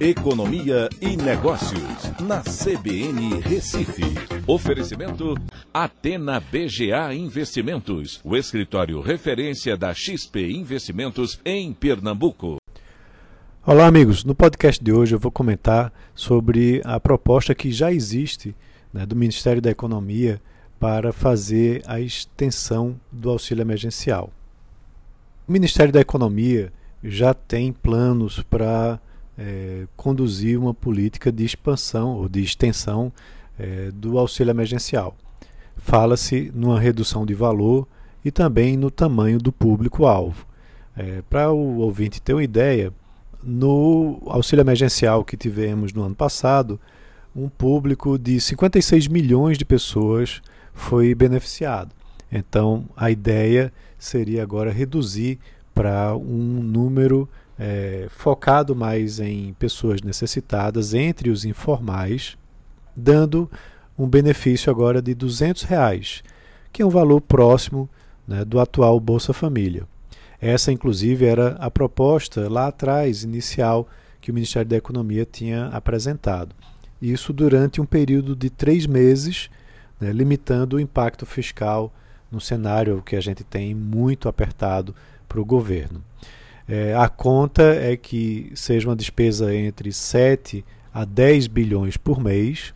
[0.00, 4.00] Economia e Negócios, na CBN Recife.
[4.46, 5.34] Oferecimento
[5.74, 12.56] Atena BGA Investimentos, o escritório referência da XP Investimentos em Pernambuco.
[13.62, 14.24] Olá, amigos.
[14.24, 18.56] No podcast de hoje eu vou comentar sobre a proposta que já existe
[18.94, 20.40] né, do Ministério da Economia
[20.78, 24.32] para fazer a extensão do auxílio emergencial.
[25.46, 26.72] O Ministério da Economia
[27.04, 28.98] já tem planos para
[29.40, 33.10] é, conduzir uma política de expansão ou de extensão
[33.58, 35.16] é, do auxílio emergencial.
[35.76, 37.88] Fala-se numa redução de valor
[38.22, 40.46] e também no tamanho do público-alvo.
[40.94, 42.92] É, Para o ouvinte ter uma ideia,
[43.42, 46.78] no auxílio emergencial que tivemos no ano passado,
[47.34, 50.42] um público de 56 milhões de pessoas
[50.74, 51.94] foi beneficiado.
[52.30, 55.38] Então, a ideia seria agora reduzir
[55.74, 57.26] para um número
[57.62, 62.38] é, focado mais em pessoas necessitadas, entre os informais,
[62.96, 63.50] dando
[63.98, 66.24] um benefício agora de 200 reais,
[66.72, 67.86] que é um valor próximo
[68.26, 69.86] né, do atual Bolsa Família.
[70.40, 73.86] Essa, inclusive, era a proposta lá atrás, inicial,
[74.22, 76.56] que o Ministério da Economia tinha apresentado.
[77.00, 79.50] Isso durante um período de três meses,
[80.00, 81.92] né, limitando o impacto fiscal
[82.32, 84.94] no cenário que a gente tem muito apertado
[85.28, 86.02] para o governo.
[86.72, 92.72] É, a conta é que seja uma despesa entre 7 a 10 bilhões por mês,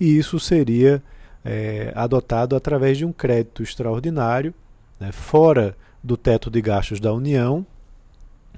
[0.00, 1.00] e isso seria
[1.44, 4.52] é, adotado através de um crédito extraordinário,
[4.98, 7.64] né, fora do teto de gastos da União,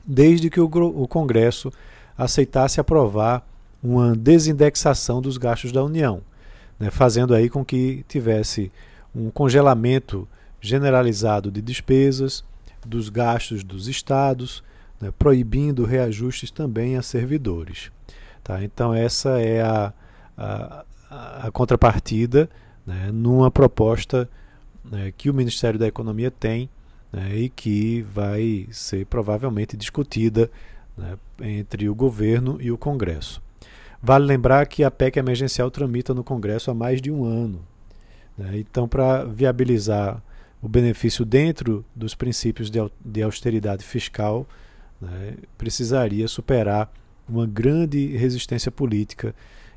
[0.06, 1.70] desde que o, o Congresso
[2.16, 3.46] aceitasse aprovar
[3.82, 6.22] uma desindexação dos gastos da União,
[6.80, 8.72] né, fazendo aí com que tivesse
[9.14, 10.26] um congelamento
[10.62, 12.42] generalizado de despesas,
[12.86, 14.62] dos gastos dos estados,
[15.00, 17.90] né, proibindo reajustes também a servidores.
[18.42, 18.62] Tá?
[18.62, 19.92] Então, essa é a,
[20.36, 20.84] a,
[21.44, 22.48] a contrapartida
[22.86, 24.28] né, numa proposta
[24.84, 26.68] né, que o Ministério da Economia tem
[27.12, 30.50] né, e que vai ser provavelmente discutida
[30.96, 33.42] né, entre o governo e o Congresso.
[34.02, 37.60] Vale lembrar que a PEC emergencial tramita no Congresso há mais de um ano.
[38.36, 40.22] Né, então, para viabilizar
[40.62, 42.70] o benefício dentro dos princípios
[43.04, 44.46] de austeridade fiscal,
[45.00, 46.90] né, precisaria superar
[47.28, 49.34] uma grande resistência política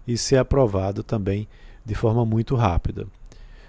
[0.07, 1.47] e ser aprovado também
[1.83, 3.07] de forma muito rápida.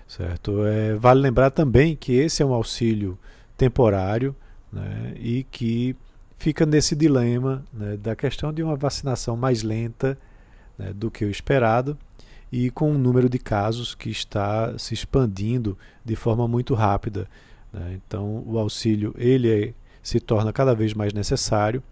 [0.06, 0.64] Certo?
[0.64, 3.18] É, vale lembrar também que esse é um auxílio
[3.56, 4.36] temporário
[4.70, 5.96] né, e que
[6.36, 10.18] fica nesse dilema né, da questão de uma vacinação mais lenta
[10.78, 11.98] né, do que o esperado
[12.50, 17.28] e com um número de casos que está se expandindo de forma muito rápida.
[17.72, 17.98] Né?
[18.06, 21.82] Então, o auxílio ele é, se torna cada vez mais necessário,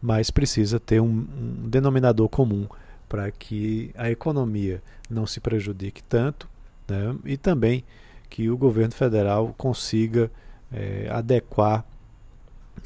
[0.00, 2.66] mas precisa ter um, um denominador comum
[3.08, 6.48] para que a economia não se prejudique tanto
[6.88, 7.16] né?
[7.24, 7.84] e também
[8.28, 10.30] que o governo federal consiga
[10.72, 11.84] é, adequar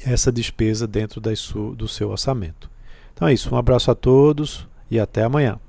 [0.05, 2.69] essa despesa dentro das do seu orçamento.
[3.13, 5.59] Então é isso, um abraço a todos e até amanhã.